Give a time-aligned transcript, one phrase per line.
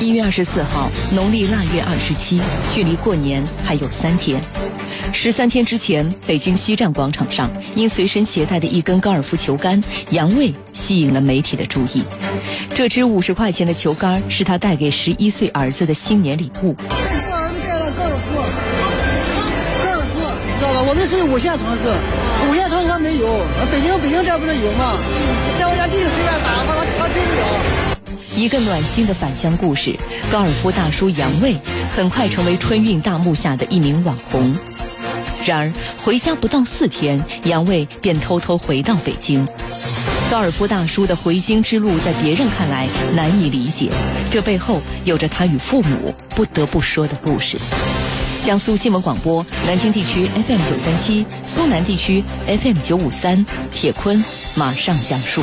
[0.00, 2.40] 一月二十四号，农历腊月二十七，
[2.72, 4.40] 距离过年还有三天。
[5.12, 9.78] 十三天之前，北京西站广场上，因随身携带的一根高尔夫球杆
[10.10, 12.02] 杨卫，吸引了媒体的注意。
[12.74, 16.72] 这支五十块钱的球杆是他带给十一岁儿子的新年礼物。
[16.72, 18.40] 给我儿子带了高尔夫，
[19.84, 20.20] 高尔夫，
[20.58, 20.82] 知道吧？
[20.88, 21.84] 我们是五线城市，
[22.48, 24.96] 五线城市他没有，北京北京这不是有吗？
[25.58, 27.89] 在我家弟弟随便打，他他丢不了。
[28.36, 29.94] 一个暖心的返乡故事，
[30.30, 31.56] 高尔夫大叔杨卫
[31.94, 34.54] 很快成为春运大幕下的一名网红。
[35.44, 39.46] 然而回家不到四天，杨卫便偷偷回到北京。
[40.30, 43.90] 高尔夫大叔的回京之路，在别人看来难以理解，
[44.30, 47.58] 这背后有着他与父母不得不说的故事。
[48.44, 54.24] 江苏新闻广播南京地区 FM 九三七，苏南地区 FM 九五三，铁坤
[54.54, 55.42] 马上讲述。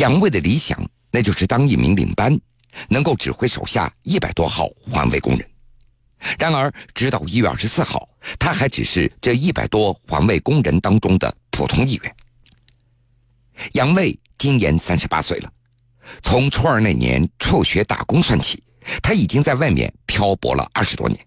[0.00, 2.34] 杨卫的理想，那就是当一名领班，
[2.88, 5.46] 能够指挥手下一百多号环卫工人。
[6.38, 8.08] 然而，直到一月二十四号，
[8.38, 12.16] 他还只是这一百多环卫工人当中的普通一员。
[13.72, 15.52] 杨卫今年三十八岁了，
[16.22, 18.62] 从初二那年辍学打工算起，
[19.02, 21.20] 他已经在外面漂泊了二十多年。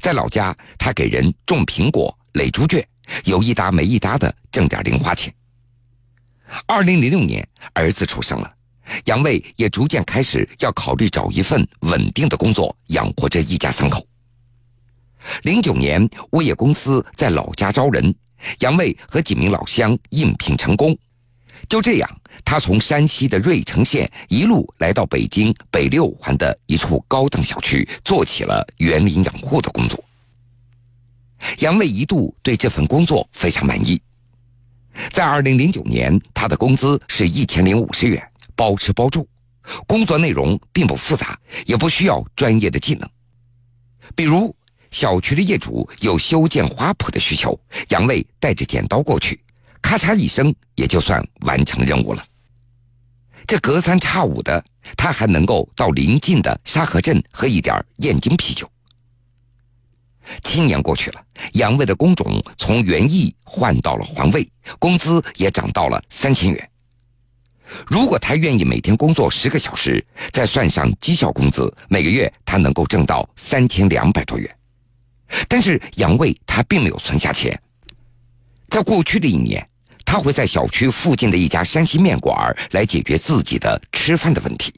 [0.00, 2.84] 在老家，他给人种苹果、垒猪圈，
[3.24, 5.32] 有一搭没一搭的挣点零花钱。
[6.66, 8.52] 二零零六年，儿子出生了，
[9.04, 14.06] 杨卫也逐渐开始要考虑找一份稳定的工作养活这一家三口。
[15.42, 18.14] 零九年，物业公司在老家招人，
[18.60, 20.96] 杨卫和几名老乡应聘成功。
[21.68, 30.02] 就这样，他从山西的芮城县一路来到北京北六环的一处高档小区，做起了园林养护的工作。
[31.58, 34.00] 杨卫一度对这份工作非常满意。
[35.12, 38.22] 在二零零九年，他的工资是一千零五十元，
[38.54, 39.26] 包吃包住，
[39.86, 43.08] 工作内容并不复杂，也不需要专业的技能。
[44.14, 44.54] 比如，
[44.90, 47.58] 小区的业主有修建花圃的需求，
[47.88, 49.40] 杨卫带着剪刀过去，
[49.82, 52.24] 咔嚓一声，也就算完成任务了。
[53.46, 54.64] 这隔三差五的，
[54.96, 58.68] 他还能够到邻近的沙河镇喝一点燕京啤酒。
[60.42, 61.22] 七年过去了，
[61.52, 64.48] 杨卫的工种从园艺换到了环卫，
[64.78, 66.70] 工资也涨到了三千元。
[67.86, 74.48] 如果他愿意每天工作十个小时，再算上绩效工资，每个月他能够挣到三千两百多元。
[75.48, 77.60] 但是杨卫他并没有存下钱，
[78.68, 79.68] 在过去的一年，
[80.04, 84.72] 他会在小区附近的一家山西面馆来解决自己的吃饭的问题。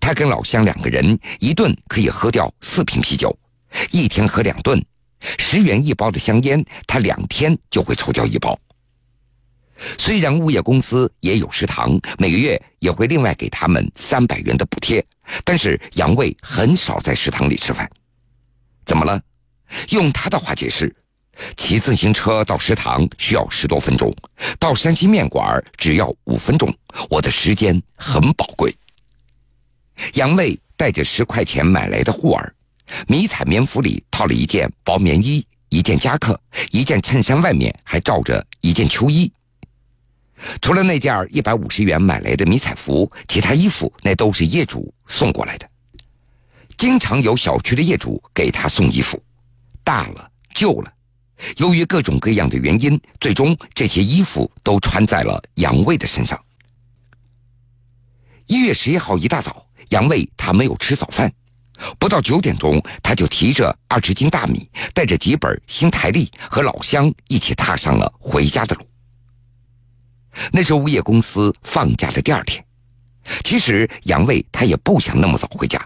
[0.00, 3.36] 他跟老乡两个人一顿可以喝掉四瓶啤酒。
[3.90, 4.84] 一天喝两顿，
[5.38, 8.58] 十元一包的香烟，他两天就会抽掉一包。
[9.98, 15.04] 虽然物业公司也有食堂，每个月也会另外给他们三百元的补贴，
[15.44, 17.86] 但是杨卫很少在食堂里吃饭。
[18.86, 19.20] 怎么了？
[19.90, 20.94] 用他的话解释：
[21.58, 24.10] 骑自行车到食堂需要十多分钟，
[24.58, 26.74] 到山西面馆只要五分钟，
[27.10, 28.74] 我的时间很宝贵。
[30.14, 32.54] 杨卫带着十块钱买来的护耳。
[33.06, 39.32] 迷彩棉服里套了一件薄棉衣，一件夹克，一件衬衫，外面还罩着一件秋衣。
[40.60, 45.68] 除了那件一百五十元买来的迷彩服，其他衣服那都是业主送过来的。
[46.76, 49.22] 经常有小区的业主给他送衣服，
[49.82, 50.92] 大了旧了，
[51.56, 56.38] 由于各种各样的原因，最终这些衣服都穿在了杨卫的身上。
[58.46, 61.32] 一月十一号一大早，杨卫他没有吃早饭。
[61.98, 68.86] 不到九点钟，他就提着二十斤大米，带着几本新台历，和老乡一起踏上了回家的路。
[70.52, 72.64] 那是物业公司放假的第二天。
[73.42, 75.84] 其实杨卫他也不想那么早回家，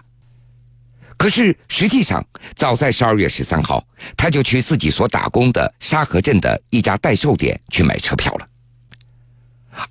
[1.17, 2.23] 可是实际上，
[2.55, 3.83] 早在十二月十三号，
[4.15, 8.40] 他就去自己所打工的沙河镇的一家代售点去买车票了。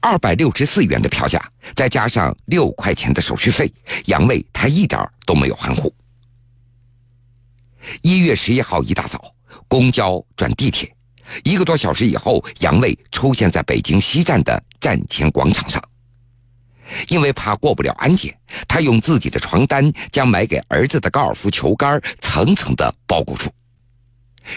[0.00, 1.42] 二百六十四元的票价，
[1.74, 3.72] 再加上六块钱的手续费，
[4.06, 5.92] 杨卫他一点都没有含糊。
[8.02, 9.34] 一月十一号一大早，
[9.66, 10.94] 公交转地铁，
[11.44, 15.82] 一个多小时以后，杨卫出现在北京西站的站前广场上。
[17.08, 18.36] 因为怕过不了安检，
[18.68, 23.48] 他用自己的床单将买给儿子的高尔夫球杆层层的包裹住。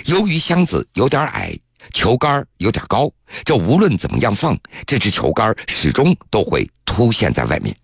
[0.06, 1.58] 由于箱子有点矮。
[1.92, 3.12] 球杆有点高，
[3.44, 7.76] 这无论怎么样放，这支球杆始终都会凸现在外面。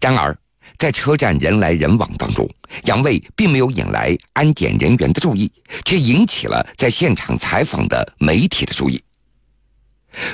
[0.00, 0.36] 然而，
[0.78, 2.48] 在车站人来人往当中，
[2.84, 5.50] 杨卫并没有引来安检人员的注意，
[5.84, 9.02] 却引起了在现场采访的媒体的注意。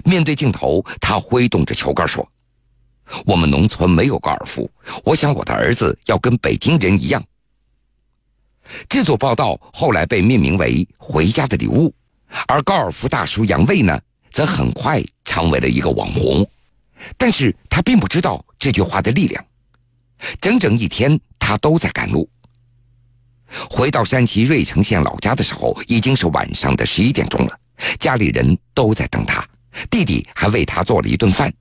[0.04, 2.26] 面对镜头，他挥动着球杆说
[3.26, 4.70] ：“我们农村没有高尔夫，
[5.04, 7.22] 我想我的儿子要跟北京人一样。”
[8.88, 11.88] 这组报道后来被命名为《回家的礼物》，
[12.46, 14.00] 而高尔夫大叔杨卫呢，
[14.30, 16.48] 则很快成为了一个网红。
[17.16, 19.44] 但是他并不知道这句话的力量。
[20.40, 22.28] 整整一天，他都在赶路。
[23.68, 27.58] 回到山西芮城县老家的时候，已经是晚上的十一点钟了。
[27.98, 29.44] 家里人都在等他，
[29.90, 31.52] 弟弟还为他做了一顿饭。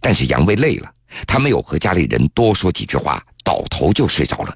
[0.00, 0.92] 但是杨卫累了，
[1.26, 4.54] 他没有和家里人多说几句话，倒头就睡着了。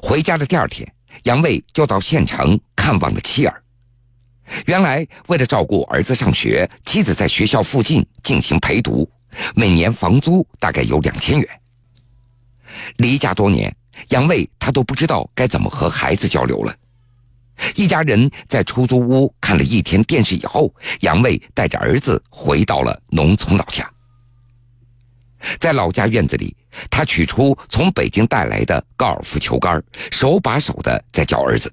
[0.00, 0.90] 回家的第二天，
[1.24, 3.62] 杨卫就到县城看望了妻儿。
[4.66, 9.08] 原来，为了照顾儿子上学，妻子在学校附近进行陪读，
[9.54, 11.48] 每年房租大概有两千元。
[12.96, 13.74] 离家多年，
[14.08, 16.74] 杨卫他都不知道该怎么和孩子交流了。
[17.74, 23.90] 一家人在出租屋看了一天电视以后，杨卫带着儿子回到了农村老家。
[25.60, 26.56] 在老家院子里，
[26.90, 31.72] 他取出从北京带来的高尔夫球杆，手把手的在教儿子。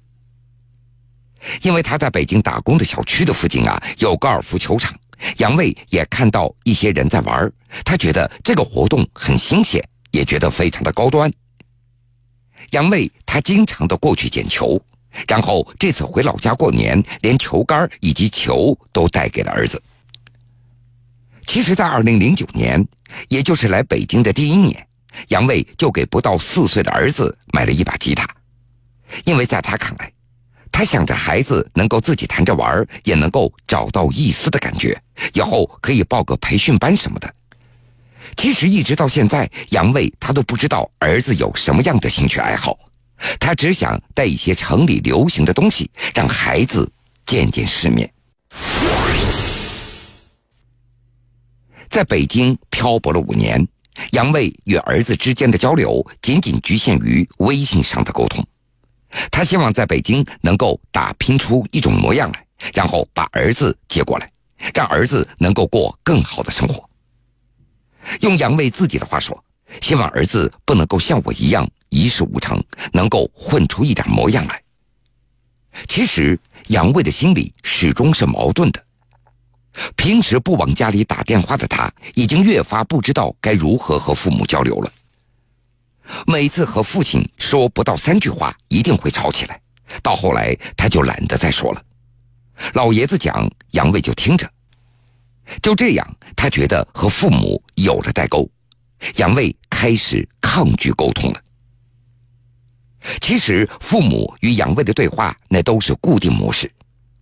[1.62, 4.94] 因为他在北京打工的小区的附近啊有高尔夫球场，
[5.38, 7.50] 杨卫也看到一些人在玩，
[7.84, 11.32] 他觉得这个活动很新鲜，也觉得非常的高端。
[12.70, 14.80] 杨卫他经常的过去捡球，
[15.28, 19.80] 然后这次回老家过年，连球杆以及球都带给了儿子。
[21.46, 22.84] 其实，在二零零九年，
[23.28, 24.84] 也就是来北京的第一年，
[25.28, 28.26] 杨卫就给不到四岁的儿子买了一把吉他，
[29.24, 30.12] 因为在他看来，
[30.70, 35.00] 他想着孩子能够自己弹着玩，也能够找到一丝的感觉，
[35.32, 37.32] 以后可以报个培训班什么的。
[38.36, 42.76] 其实一直到现在，杨卫他都不知道儿子有什么样的兴趣爱好，
[43.38, 46.90] 他只想带一些城里流行的东西，让孩子
[47.24, 48.12] 见见世面。
[51.88, 53.66] 在北京漂泊了五年，
[54.10, 58.46] 杨卫与儿子之间的交流仅仅局限于微信上的沟通。
[59.30, 64.30] 他希望在北京能够打拼出一种模样来，然后把儿子接过来，
[64.74, 66.88] 让儿子能够过更好的生活。
[68.20, 69.42] 用杨卫自己的话说，
[69.80, 72.62] 希望儿子不能够像我一样一事无成，
[72.92, 74.62] 能够混出一点模样来。
[75.88, 76.38] 其实
[76.68, 78.82] 杨卫的心里始终是矛盾的。
[79.94, 84.90] 平时不往家里打电话的他，已经越发不知道该如何和父母交流了。
[86.26, 89.60] 每次和父亲说不到三句话，一定会吵起来。
[90.02, 91.82] 到后来，他就懒得再说了。
[92.74, 94.50] 老爷子讲，杨卫就听着。
[95.62, 96.04] 就这样，
[96.34, 98.50] 他觉得和父母有了代沟，
[99.14, 101.40] 杨卫开始抗拒沟通了。
[103.20, 106.68] 其实，父母与杨卫的对话那都是固定模式。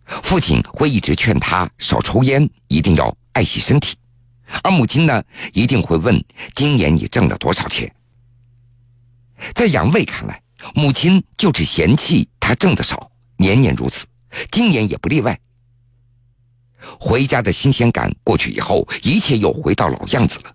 [0.06, 3.94] 父亲会一直劝他少抽烟，一定要爱惜身体，
[4.62, 5.22] 而母亲呢，
[5.52, 6.24] 一定会问
[6.54, 7.94] 今年你挣了多少钱。
[9.54, 10.40] 在杨卫看来，
[10.74, 14.06] 母亲就是嫌弃他挣的少，年年如此，
[14.50, 15.38] 今年也不例外。
[17.00, 20.54] 回家的新鲜感过去以后，一切又回到老样子了。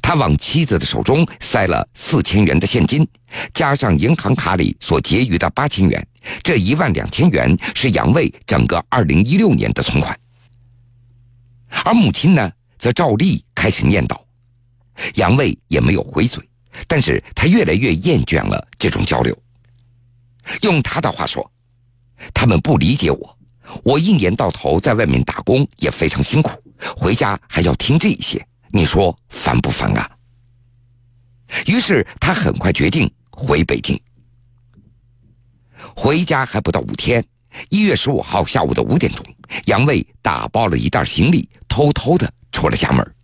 [0.00, 3.06] 他往妻子的手中塞了四千元的现金，
[3.52, 6.06] 加上银行卡里所结余的八千元，
[6.42, 10.16] 这一万两千元是杨卫整个二零一六年的存款。
[11.84, 14.16] 而母亲呢，则照例开始念叨，
[15.14, 16.40] 杨卫也没有回嘴，
[16.86, 19.36] 但是他越来越厌倦了这种交流。
[20.62, 21.50] 用他的话说，
[22.34, 23.38] 他们不理解我，
[23.84, 26.50] 我一年到头在外面打工也非常辛苦，
[26.96, 28.44] 回家还要听这些。
[28.70, 30.10] 你说烦不烦啊？
[31.66, 34.00] 于是他很快决定回北京。
[35.94, 37.22] 回家还不到五天，
[37.68, 39.24] 一月十五号下午的五点钟，
[39.66, 43.14] 杨卫打包了一袋行李，偷偷的出了家门。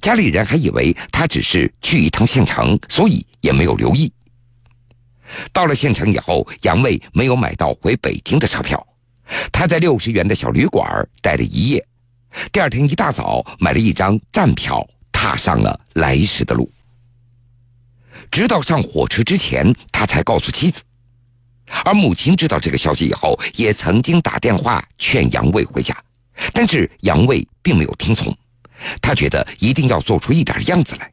[0.00, 4.12] 家里人还以为他只是去一趟县城，所以也没有留意。
[5.52, 8.86] 到了县城以后，杨卫没有买到回北京的车票，
[9.52, 11.86] 他在六十元的小旅馆待了一夜。
[12.52, 16.70] 第二天一大早，买了一张站票，踏上了来时的路。
[18.30, 20.82] 直到上火车之前，他才告诉妻子。
[21.84, 25.96] 而母亲知道这个消息以后，也曾经打电话劝杨卫回家，
[26.52, 28.36] 但是杨卫并没有听从。
[29.00, 31.12] 他觉得一定要做出一点样子来，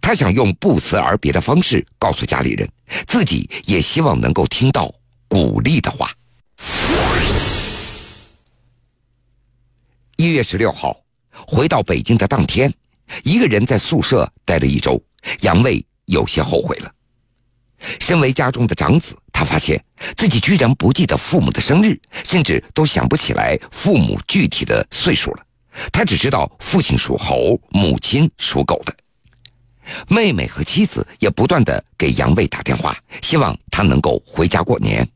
[0.00, 2.68] 他想用不辞而别的方式告诉家里人，
[3.06, 4.92] 自己也希望能够听到
[5.28, 6.10] 鼓励的话。
[10.16, 10.96] 一月十六号，
[11.30, 12.72] 回到北京的当天，
[13.24, 15.02] 一个人在宿舍待了一周，
[15.40, 16.90] 杨卫有些后悔了。
[18.00, 19.84] 身为家中的长子，他发现
[20.16, 25.44] 自己居然不记得父母的生日，甚至都想不起来父母具体的岁数了。
[25.92, 28.94] 他只知道父亲属猴，母亲属狗的。
[30.08, 35.06] 妹妹和妻子也不断的给杨卫打电话，希望他能够回家过年。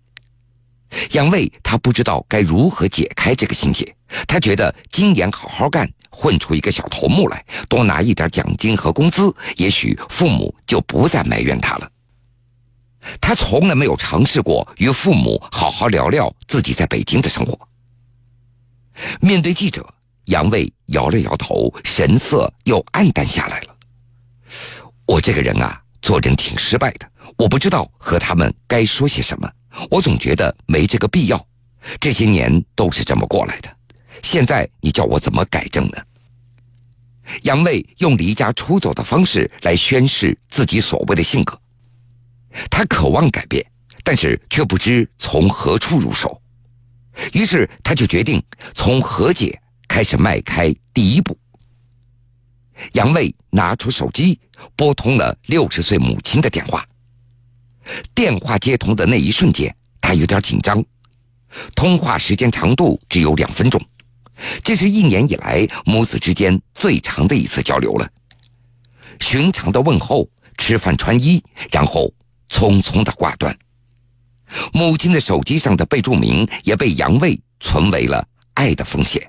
[1.12, 3.94] 杨卫他不知道该如何解开这个心结，
[4.26, 11.90] 他觉得今年好好干，混出一个小头目来，多拿一点奖金和工资，也许父母就不再埋怨他了。
[13.20, 17.58] 他从来没有尝试过与父母好好聊聊自己在北京的生活。
[19.20, 19.94] 面对记者，
[20.28, 23.76] 杨卫摇了摇头，神色又暗淡下来了。
[25.06, 29.50] 我这个人啊，做人挺失败的，我不知道和他们该说些什么。
[29.90, 31.46] 我总觉得没这个必要，
[32.00, 33.74] 这些年都是这么过来的。
[34.22, 35.96] 现在你叫我怎么改正呢？
[37.42, 41.58] 杨卫用离家出走的方式来宣示自己所谓的性格。
[42.70, 43.64] 他渴望改变，
[44.02, 46.40] 但是却不知从何处入手。
[47.32, 48.42] 于是他就决定
[48.74, 51.36] 从和解开始迈开第一步。
[52.92, 54.38] 杨卫拿出手机，
[54.76, 56.86] 拨通了六十岁母亲的电话。
[58.14, 60.84] 电话接通的那一瞬间，他有点紧张。
[61.74, 63.82] 通话时间长度只有两分钟，
[64.62, 68.08] 这是一年以来母子之间最长的一次交流了。
[69.18, 70.28] 寻常的问候、
[70.58, 71.42] 吃饭、穿衣，
[71.72, 72.12] 然后
[72.50, 73.58] 匆匆的挂断。
[74.72, 79.28] 母亲的手机上的备注名也被杨卫存为了“爱的风险”。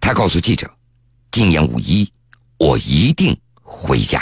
[0.00, 0.70] 他告诉记者
[1.30, 2.10] ：“今年五一，
[2.58, 4.20] 我一定回家。”